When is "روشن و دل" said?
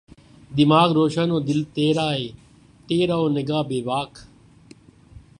0.93-1.63